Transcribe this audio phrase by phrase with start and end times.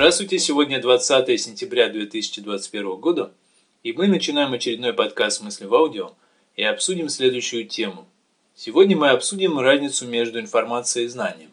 [0.00, 3.34] Здравствуйте, сегодня 20 сентября 2021 года,
[3.82, 6.12] и мы начинаем очередной подкаст «Мысли в аудио»
[6.56, 8.08] и обсудим следующую тему.
[8.56, 11.50] Сегодня мы обсудим разницу между информацией и знанием.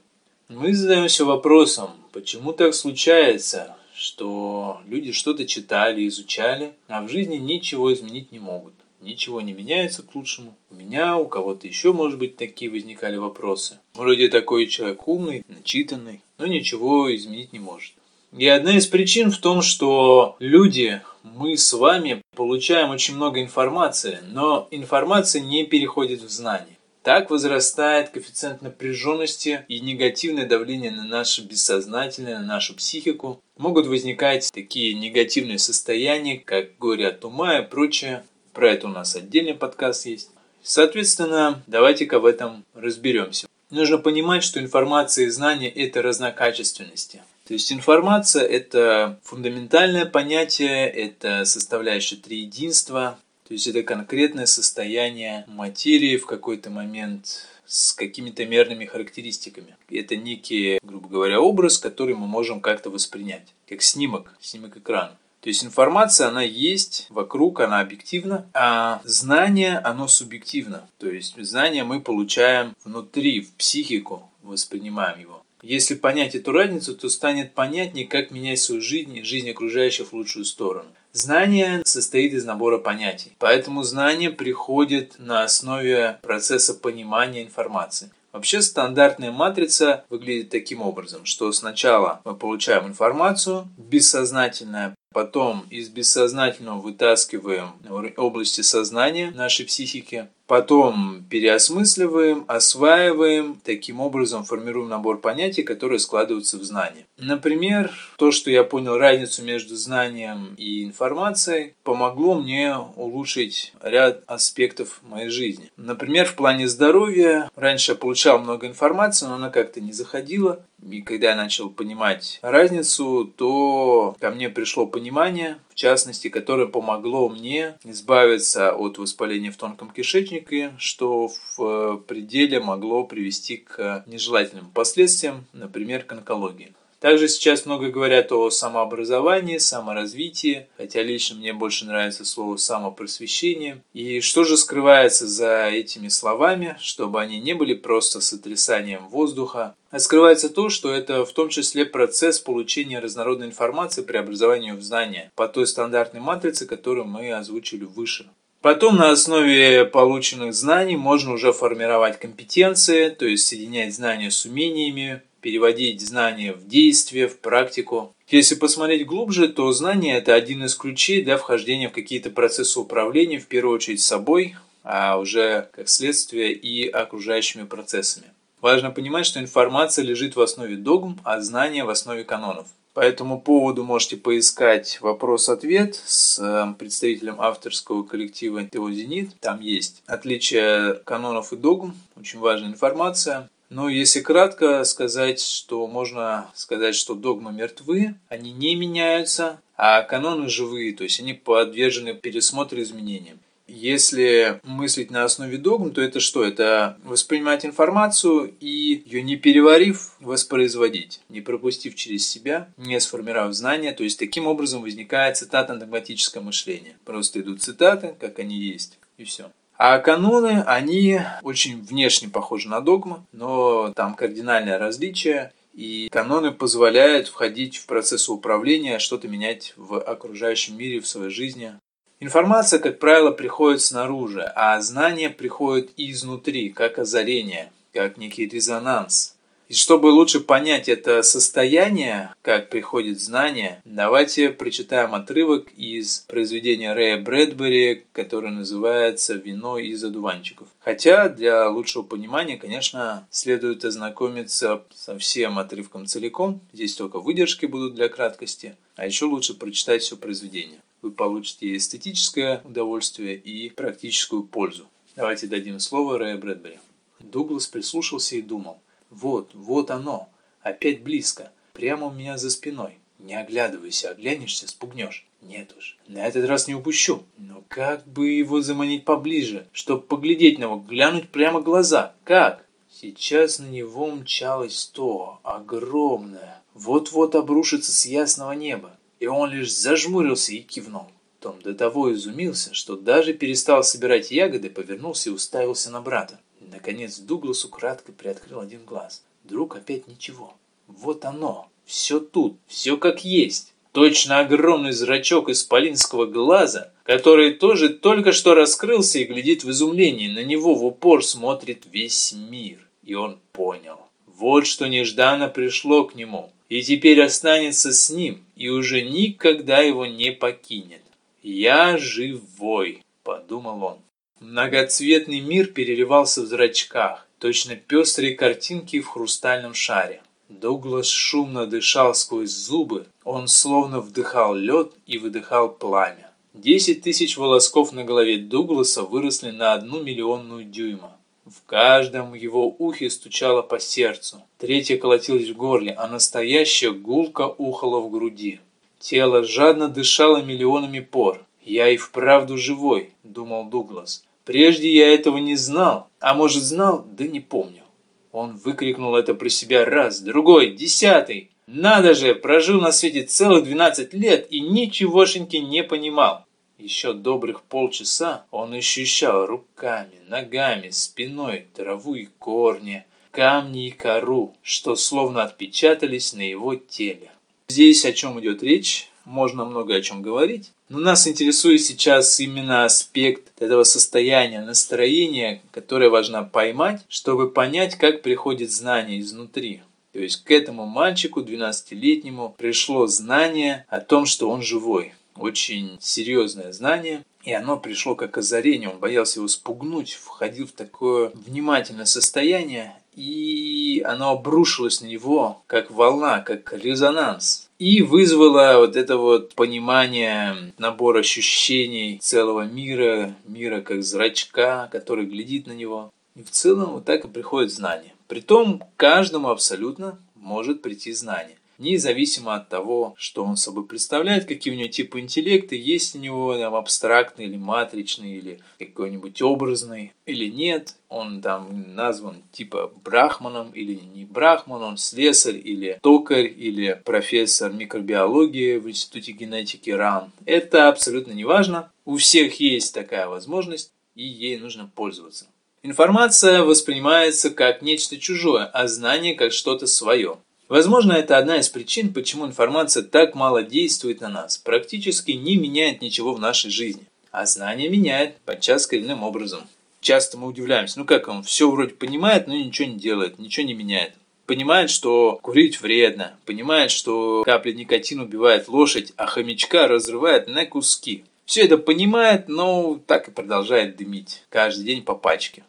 [0.48, 7.94] Мы задаемся вопросом, почему так случается, что люди что-то читали, изучали, а в жизни ничего
[7.94, 8.76] изменить не могут.
[9.02, 10.56] Ничего не меняется к лучшему.
[10.72, 13.80] У меня, у кого-то еще, может быть, такие возникали вопросы.
[13.94, 17.97] Вроде такой человек умный, начитанный, но ничего изменить не может.
[18.36, 24.20] И одна из причин в том, что люди, мы с вами получаем очень много информации,
[24.28, 26.78] но информация не переходит в знание.
[27.04, 33.42] Так возрастает коэффициент напряженности и негативное давление на наше бессознательное, на нашу психику.
[33.58, 38.26] Могут возникать такие негативные состояния, как горе от ума и прочее.
[38.52, 40.32] Про это у нас отдельный подкаст есть.
[40.62, 43.48] Соответственно, давайте-ка в этом разберемся.
[43.70, 47.22] Нужно понимать, что информация и знания– это разнокачественности.
[47.48, 53.18] То есть информация– это фундаментальное понятие, это составляющая триединства,
[53.48, 59.78] то есть это конкретное состояние материи в какой-то момент с какими-то мерными характеристиками.
[59.90, 65.18] Это некий, грубо говоря, образ, который мы можем как-то воспринять, как снимок, снимок экрана.
[65.40, 70.90] То есть информация, она есть вокруг, она объективна, а знание, оно субъективно.
[70.98, 75.44] То есть знание мы получаем внутри, в психику, воспринимаем его.
[75.68, 80.14] Если понять эту разницу, то станет понятнее, как менять свою жизнь и жизнь окружающих в
[80.14, 80.88] лучшую сторону.
[81.12, 88.12] Знание состоит из набора понятий, поэтому знание приходит на основе процесса понимания информации.
[88.32, 96.80] Вообще стандартная матрица выглядит таким образом, что сначала мы получаем информацию бессознательная, потом из бессознательного
[96.80, 97.74] вытаскиваем
[98.16, 106.64] области сознания нашей психики, потом переосмысливаем, осваиваем, таким образом формируем набор понятий, которые складываются в
[106.64, 107.06] знание.
[107.18, 115.02] Например, то, что я понял разницу между знанием и информацией, помогло мне улучшить ряд аспектов
[115.04, 115.72] моей жизни.
[115.76, 120.62] Например, в плане здоровья раньше я получал много информации, но она как-то не заходила.
[120.86, 127.30] И когда я начал понимать разницу, то ко мне пришло понимание, в частности, которое помогло
[127.30, 134.70] мне избавиться от воспаления в тонком кишечнике, что в э, пределе могло привести к нежелательным
[134.70, 136.74] последствиям, например, к онкологии.
[137.00, 143.84] Также сейчас много говорят о самообразовании, саморазвитии, хотя лично мне больше нравится слово самопросвещение.
[143.94, 150.00] И что же скрывается за этими словами, чтобы они не были просто сотрясанием воздуха, а
[150.00, 155.48] скрывается то, что это в том числе процесс получения разнородной информации преобразования в знания по
[155.48, 158.28] той стандартной матрице, которую мы озвучили выше.
[158.62, 165.22] Потом на основе полученных знаний можно уже формировать компетенции, то есть соединять знания с умениями,
[165.42, 168.14] переводить знания в действие, в практику.
[168.28, 173.40] Если посмотреть глубже, то знание– это один из ключей для вхождения в какие-то процессы управления,
[173.40, 178.28] в первую очередь собой, а уже как следствие и окружающими процессами.
[178.62, 182.68] Важно понимать, что информация лежит в основе догм, а знание в основе канонов.
[182.94, 189.40] По этому поводу можете поискать вопрос-ответ с э, представителем авторского коллектива ТО «Зенит».
[189.40, 193.50] Там есть отличие канонов и догм, очень важная информация.
[193.70, 200.50] Но если кратко сказать, что можно сказать, что догмы мертвы, они не меняются, а каноны
[200.50, 203.40] живые, то есть они подвержены пересмотру изменениям.
[203.68, 206.46] Если мыслить на основе догм, то это что?
[206.46, 213.92] Это воспринимать информацию и ее не переварив, воспроизводить, не пропустив через себя, не сформировав знания.
[213.92, 216.96] То есть таким образом возникает цитатно-догматическое мышление.
[217.04, 219.52] Просто идут цитаты, как они есть, и все.
[219.78, 225.54] А каноны, они очень внешне похожи на догмы, но там кардинальное различие.
[225.74, 231.74] И каноны позволяют входить в процесс управления, что-то менять в окружающем мире, в своей жизни.
[232.20, 239.37] Информация, как правило, приходит снаружи, а знание приходит изнутри, как озарение, как некий резонанс.
[239.68, 247.22] И чтобы лучше понять это состояние, как приходит знание, давайте прочитаем отрывок из произведения Рэя
[247.22, 250.70] Брэдбери, которое называется «Вино из одуванчиков».
[250.80, 256.62] Хотя для лучшего понимания, конечно, следует ознакомиться со всем отрывком целиком.
[256.72, 258.78] Здесь только выдержки будут для краткости.
[258.96, 260.80] А еще лучше прочитать все произведение.
[261.02, 264.88] Вы получите эстетическое удовольствие и практическую пользу.
[265.18, 266.80] Давайте дадим слово Рэя Брэдбери.
[267.20, 268.80] Дуглас прислушался и думал.
[269.10, 270.30] Вот, вот оно,
[270.62, 273.00] опять близко, прямо у меня за спиной.
[273.20, 275.26] Не оглядывайся, оглянешься, спугнешь.
[275.42, 277.24] Нет уж, на этот раз не упущу.
[277.38, 282.14] Но как бы его заманить поближе, чтобы поглядеть на него, глянуть прямо в глаза?
[282.24, 282.66] Как?
[282.90, 290.54] Сейчас на него мчалось то огромное, вот-вот обрушится с ясного неба, и он лишь зажмурился
[290.54, 291.08] и кивнул.
[291.40, 296.40] Том до того изумился, что даже перестал собирать ягоды, повернулся и уставился на брата.
[296.72, 299.24] Наконец Дуглас украдкой приоткрыл один глаз.
[299.44, 300.56] Вдруг опять ничего.
[300.88, 303.74] Вот оно, все тут, все как есть.
[303.94, 310.28] Точно огромный зрачок исполинского глаза, который тоже только что раскрылся и глядит в изумлении.
[310.28, 312.88] На него в упор смотрит весь мир.
[313.04, 314.00] И он понял.
[314.26, 316.52] Вот что нежданно пришло к нему.
[316.70, 321.02] И теперь останется с ним, и уже никогда его не покинет.
[321.42, 323.98] «Я живой»,— подумал он.
[324.40, 330.22] Многоцветный мир переливался в зрачках, точно пестрые картинки в хрустальном шаре.
[330.48, 336.32] Дуглас шумно дышал сквозь зубы, он словно вдыхал лед и выдыхал пламя.
[336.54, 341.18] Десять тысяч волосков на голове Дугласа выросли на одну миллионную дюйма.
[341.46, 348.00] В каждом его ухе стучало по сердцу, третье колотилось в горле, а настоящая гулка ухала
[348.00, 348.60] в груди.
[349.00, 351.44] Тело жадно дышало миллионами пор.
[351.64, 354.24] «Я и вправду живой»,— думал Дуглас.
[354.48, 357.84] «Прежде я этого не знал, а может знал, да не помню».
[358.32, 361.52] Он выкрикнул это про себя раз, другой, десятый.
[361.68, 366.46] Надо же, прожил на свете целых двенадцать лет и ничегошеньки не понимал.
[366.78, 374.96] Еще добрых полчаса он ощущал руками, ногами, спиной траву и корни, камни и кору, что
[374.96, 377.32] словно отпечатались на его теле.
[377.68, 382.86] Здесь о чем идет речь, можно много о чем говорить, но нас интересует сейчас именно
[382.86, 389.82] аспект этого состояния, настроения, которое важно поймать, чтобы понять, как приходит знание изнутри.
[390.14, 395.14] То есть к этому мальчику 12-летнему пришло знание о том, что он живой.
[395.36, 397.24] Очень серьезное знание.
[397.44, 398.90] И оно пришло как озарение.
[398.90, 405.90] Он боялся его спугнуть, входил в такое внимательное состояние и оно обрушилось на него как
[405.90, 407.68] волна, как резонанс.
[407.80, 415.66] И вызвало вот это вот понимание, набор ощущений целого мира, мира как зрачка, который глядит
[415.66, 416.12] на него.
[416.36, 418.14] И в целом вот так и приходит знание.
[418.28, 424.78] Притом каждому абсолютно может прийти знание независимо от того, что он собой представляет, какие у
[424.78, 430.96] него типы интеллекта, есть у него там, абстрактный или матричный, или какой-нибудь образный, или нет.
[431.10, 438.78] Он там назван типа брахманом или не брахман, он слесарь или токарь или профессор микробиологии
[438.78, 440.32] в Институте генетики РАН.
[440.46, 441.92] Это абсолютно не важно.
[442.06, 445.48] У всех есть такая возможность, и ей нужно пользоваться.
[445.84, 450.38] Информация воспринимается как нечто чужое, а знание как что-то свое.
[450.70, 456.02] Возможно, это одна из причин, почему информация так мало действует на нас, практически не меняет
[456.02, 457.04] ничего в нашей жизни.
[457.32, 459.62] А знание меняет, подчас коренным образом.
[460.02, 463.74] Часто мы удивляемся, ну как он все вроде понимает, но ничего не делает, ничего не
[463.74, 464.14] меняет.
[464.46, 471.24] Понимает, что курить вредно, понимает, что капля никотина убивает лошадь, а хомячка разрывает на куски.
[471.46, 474.44] Все это понимает, но так и продолжает дымить.
[474.50, 475.64] Каждый день по пачке.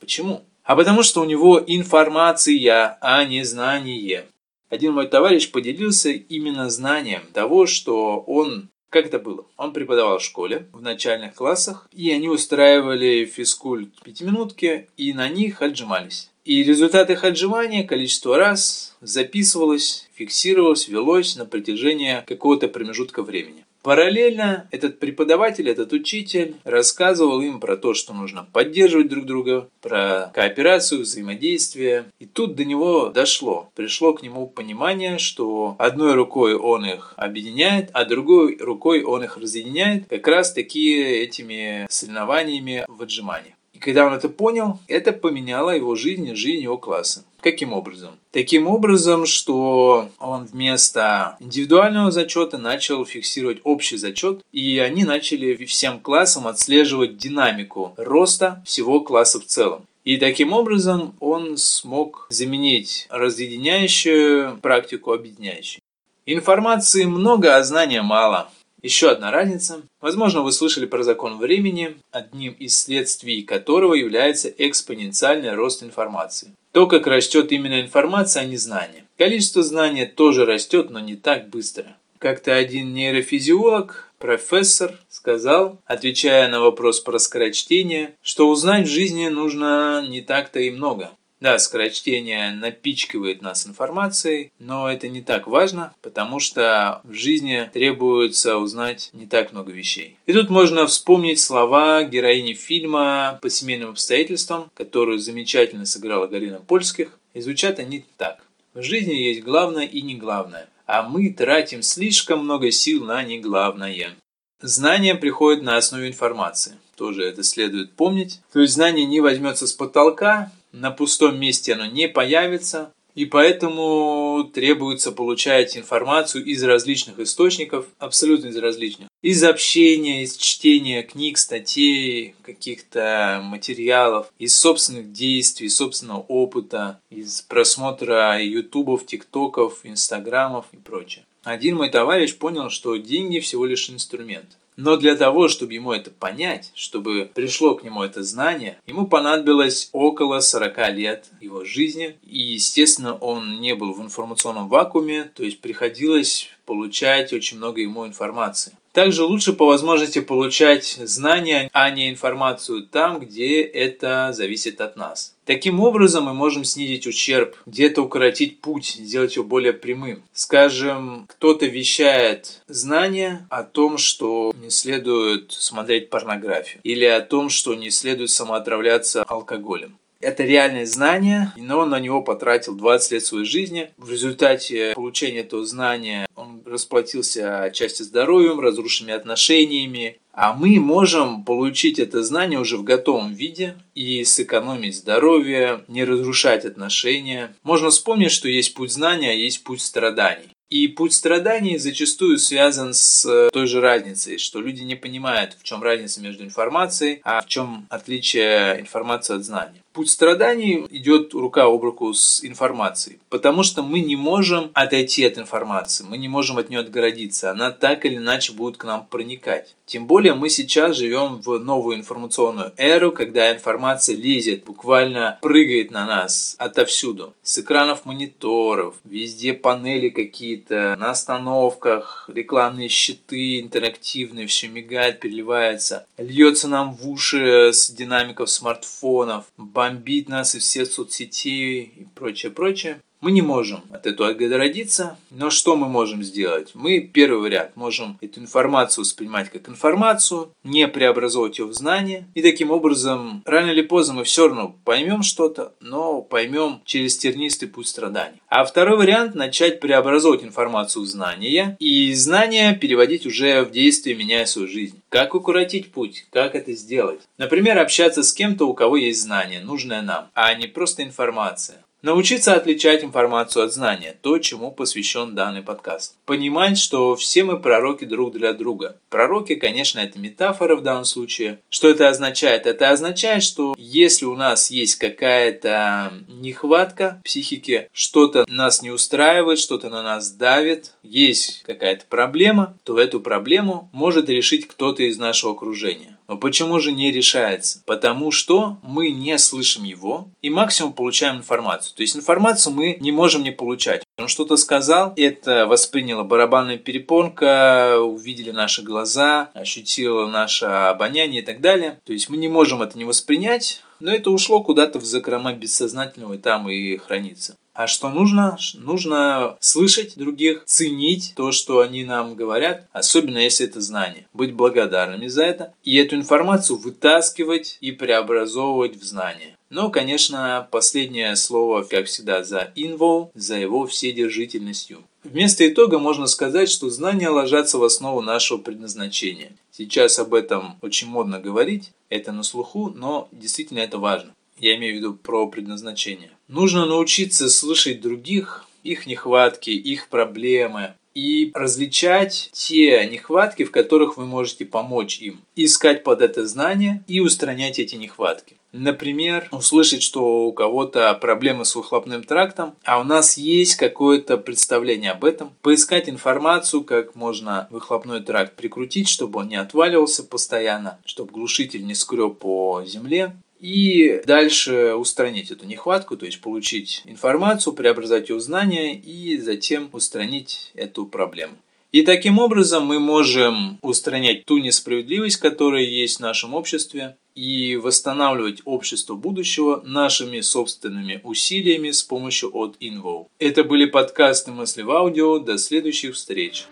[0.00, 0.42] Почему?
[0.64, 4.24] А потому что у него информация, а не знание.
[4.68, 9.44] Один мой товарищ поделился именно знанием того, что он как это было?
[9.58, 15.60] Он преподавал в школе, в начальных классах, и они устраивали физкульт пятиминутки, и на них
[15.60, 16.30] отжимались.
[16.46, 23.66] И результаты их отжимания, количество раз записывалось, фиксировалось, велось на протяжении какого-то промежутка времени.
[23.82, 30.30] Параллельно этот преподаватель, этот учитель рассказывал им про то, что нужно поддерживать друг друга, про
[30.34, 32.06] кооперацию, взаимодействие.
[32.18, 33.70] И тут до него дошло.
[33.74, 39.36] Пришло к нему понимание, что одной рукой он их объединяет, а другой рукой он их
[39.36, 43.57] разъединяет как раз таки этими соревнованиями в отжиманиях.
[43.78, 47.24] И когда он это понял, это поменяло его жизнь и жизнь его класса.
[47.40, 48.10] Каким образом?
[48.32, 56.00] Таким образом, что он вместо индивидуального зачета начал фиксировать общий зачет, и они начали всем
[56.00, 59.86] классам отслеживать динамику роста всего класса в целом.
[60.04, 65.80] И таким образом он смог заменить разъединяющую практику объединяющей.
[66.26, 68.50] Информации много, а знания мало.
[68.82, 69.82] Еще одна разница.
[70.00, 76.52] Возможно, вы слышали про закон времени, одним из следствий которого является экспоненциальный рост информации.
[76.72, 79.04] То, как растет именно информация, а не знание.
[79.16, 81.96] Количество знания тоже растет, но не так быстро.
[82.18, 90.06] Как-то один нейрофизиолог, профессор, сказал, отвечая на вопрос про скорочтение, что узнать в жизни нужно
[90.08, 91.10] не так-то и много.
[91.40, 98.56] Да, скорочтение напичкивает нас информацией, но это не так важно, потому что в жизни требуется
[98.56, 100.16] узнать не так много вещей.
[100.26, 107.16] И тут можно вспомнить слова героини фильма «По семейным обстоятельствам», которую замечательно сыграла Галина Польских,
[107.34, 108.42] и звучат они так.
[108.74, 114.16] В жизни есть главное и не главное, а мы тратим слишком много сил на неглавное.
[114.60, 116.78] Знание приходит на основе информации.
[116.96, 118.40] Тоже это следует помнить.
[118.52, 124.48] То есть знание не возьмется с потолка, на пустом месте оно не появится, и поэтому
[124.54, 129.08] требуется получать информацию из различных источников, абсолютно из различных.
[129.22, 138.40] Из общения, из чтения книг, статей, каких-то материалов, из собственных действий, собственного опыта, из просмотра
[138.40, 141.24] ютубов, тиктоков, инстаграмов и прочее.
[141.42, 144.58] Один мой товарищ понял, что деньги всего лишь инструмент.
[144.78, 149.88] Но для того, чтобы ему это понять, чтобы пришло к нему это знание, ему понадобилось
[149.90, 152.16] около 40 лет его жизни.
[152.22, 158.06] И, естественно, он не был в информационном вакууме, то есть приходилось получать очень много ему
[158.06, 158.77] информации.
[158.92, 165.34] Также лучше по возможности получать знания, а не информацию там, где это зависит от нас.
[165.44, 170.22] Таким образом мы можем снизить ущерб, где-то укоротить путь, сделать его более прямым.
[170.32, 177.74] Скажем, кто-то вещает знания о том, что не следует смотреть порнографию, или о том, что
[177.74, 179.98] не следует самоотравляться алкоголем.
[180.20, 183.90] Это реальное знание, но он на него потратил 20 лет своей жизни.
[183.96, 186.26] В результате получения этого знания
[186.68, 190.18] расплатился отчасти здоровьем, разрушенными отношениями.
[190.32, 196.64] А мы можем получить это знание уже в готовом виде и сэкономить здоровье, не разрушать
[196.64, 197.54] отношения.
[197.64, 200.48] Можно вспомнить, что есть путь знания, а есть путь страданий.
[200.70, 205.62] И путь страданий зачастую связан с э, той же разницей, что люди не понимают, в
[205.62, 209.82] чем разница между информацией, а в чем отличие информации от знания.
[209.94, 215.38] Путь страданий идет рука об руку с информацией, потому что мы не можем отойти от
[215.38, 219.74] информации, мы не можем от нее отгородиться, она так или иначе будет к нам проникать.
[219.88, 226.04] Тем более мы сейчас живем в новую информационную эру, когда информация лезет, буквально прыгает на
[226.04, 227.32] нас отовсюду.
[227.42, 236.06] С экранов мониторов, везде панели какие-то, на остановках, рекламные щиты интерактивные, все мигает, переливается.
[236.18, 243.00] Льется нам в уши с динамиков смартфонов, бомбит нас из всех соцсетей и прочее, прочее.
[243.20, 246.70] Мы не можем от этого отгородиться, но что мы можем сделать?
[246.74, 252.42] Мы, первый вариант, можем эту информацию воспринимать как информацию, не преобразовывать ее в знание, и
[252.42, 257.88] таким образом, рано или поздно мы все равно поймем что-то, но поймем через тернистый путь
[257.88, 258.40] страданий.
[258.48, 264.46] А второй вариант– начать преобразовывать информацию в знания, и знания переводить уже в действие, меняя
[264.46, 265.00] свою жизнь.
[265.08, 266.26] Как укоротить путь?
[266.30, 267.22] Как это сделать?
[267.36, 271.82] Например, общаться с кем-то, у кого есть знание, нужное нам, а не просто информация.
[272.00, 276.16] Научиться отличать информацию от знания, то, чему посвящен данный подкаст.
[276.26, 278.96] Понимать, что все мы пророки друг для друга.
[279.10, 281.58] Пророки, конечно, это метафора в данном случае.
[281.70, 282.66] Что это означает?
[282.66, 289.90] Это означает, что если у нас есть какая-то нехватка психики, что-то нас не устраивает, что-то
[289.90, 296.17] на нас давит, есть какая-то проблема, то эту проблему может решить кто-то из нашего окружения.
[296.28, 297.82] Но почему же не решается?
[297.86, 301.96] Потому что мы не слышим его и максимум получаем информацию.
[301.96, 304.04] То есть информацию мы не можем не получать.
[304.18, 311.62] Он что-то сказал, это восприняла барабанная перепонка, увидели наши глаза, ощутило наше обоняние и так
[311.62, 311.98] далее.
[312.04, 316.34] То есть мы не можем это не воспринять, но это ушло куда-то в закрома бессознательного
[316.34, 317.56] и там и хранится.
[317.78, 318.58] А что нужно?
[318.74, 324.26] Нужно слышать других, ценить то, что они нам говорят, особенно если это знание.
[324.32, 329.56] Быть благодарными за это и эту информацию вытаскивать и преобразовывать в знание.
[329.70, 335.04] Но, конечно, последнее слово, как всегда, за инвол, за его вседержительностью.
[335.22, 339.52] Вместо итога можно сказать, что знания ложатся в основу нашего предназначения.
[339.70, 344.32] Сейчас об этом очень модно говорить, это на слуху, но действительно это важно.
[344.58, 346.30] Я имею в виду про предназначение.
[346.48, 354.26] Нужно научиться слышать других, их нехватки, их проблемы, и различать те нехватки, в которых вы
[354.26, 355.40] можете помочь им.
[355.56, 358.56] Искать под это знание и устранять эти нехватки.
[358.70, 365.12] Например, услышать, что у кого-то проблемы с выхлопным трактом, а у нас есть какое-то представление
[365.12, 365.52] об этом.
[365.62, 371.94] Поискать информацию, как можно выхлопной тракт прикрутить, чтобы он не отваливался постоянно, чтобы глушитель не
[371.94, 378.40] скреб по земле и дальше устранить эту нехватку, то есть получить информацию, преобразовать ее в
[378.40, 381.56] знания и затем устранить эту проблему.
[381.90, 388.62] И таким образом мы можем устранять ту несправедливость, которая есть в нашем обществе, и восстанавливать
[388.64, 393.28] общество будущего нашими собственными усилиями с помощью от Invo.
[393.38, 395.38] Это были подкасты мысли в аудио.
[395.38, 396.66] До следующих встреч!